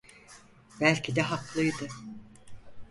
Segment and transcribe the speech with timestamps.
[0.79, 1.87] Belki de haklıydı.